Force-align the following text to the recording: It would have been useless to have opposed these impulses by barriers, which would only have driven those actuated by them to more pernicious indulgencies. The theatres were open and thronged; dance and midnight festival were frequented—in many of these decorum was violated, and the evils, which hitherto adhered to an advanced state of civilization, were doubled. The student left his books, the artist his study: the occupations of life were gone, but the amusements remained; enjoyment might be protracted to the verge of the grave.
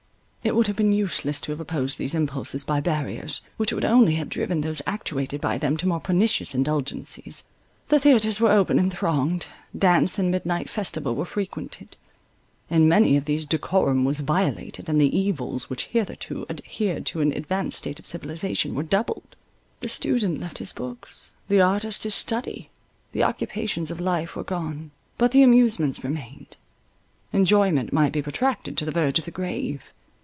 It 0.43 0.55
would 0.55 0.65
have 0.65 0.75
been 0.75 0.91
useless 0.91 1.39
to 1.41 1.51
have 1.51 1.59
opposed 1.59 1.99
these 1.99 2.15
impulses 2.15 2.63
by 2.63 2.79
barriers, 2.79 3.43
which 3.57 3.71
would 3.71 3.85
only 3.85 4.15
have 4.15 4.27
driven 4.27 4.61
those 4.61 4.81
actuated 4.87 5.39
by 5.39 5.59
them 5.59 5.77
to 5.77 5.87
more 5.87 5.99
pernicious 5.99 6.55
indulgencies. 6.55 7.45
The 7.89 7.99
theatres 7.99 8.39
were 8.41 8.49
open 8.51 8.79
and 8.79 8.91
thronged; 8.91 9.45
dance 9.77 10.17
and 10.17 10.31
midnight 10.31 10.67
festival 10.67 11.13
were 11.13 11.25
frequented—in 11.25 12.89
many 12.89 13.15
of 13.17 13.25
these 13.25 13.45
decorum 13.45 14.03
was 14.03 14.21
violated, 14.21 14.89
and 14.89 14.99
the 14.99 15.15
evils, 15.15 15.69
which 15.69 15.85
hitherto 15.85 16.47
adhered 16.49 17.05
to 17.05 17.21
an 17.21 17.31
advanced 17.33 17.77
state 17.77 17.99
of 17.99 18.07
civilization, 18.07 18.73
were 18.73 18.81
doubled. 18.81 19.35
The 19.81 19.89
student 19.89 20.39
left 20.39 20.57
his 20.57 20.73
books, 20.73 21.35
the 21.49 21.61
artist 21.61 22.01
his 22.01 22.15
study: 22.15 22.71
the 23.11 23.21
occupations 23.21 23.91
of 23.91 23.99
life 24.01 24.35
were 24.35 24.43
gone, 24.43 24.89
but 25.19 25.33
the 25.33 25.43
amusements 25.43 26.03
remained; 26.03 26.57
enjoyment 27.31 27.93
might 27.93 28.11
be 28.11 28.23
protracted 28.23 28.75
to 28.77 28.85
the 28.85 28.91
verge 28.91 29.19
of 29.19 29.25
the 29.25 29.29
grave. 29.31 29.93